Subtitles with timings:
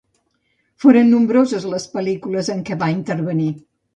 [0.85, 3.49] Foren nombroses les pel·lícules en què va intervenir.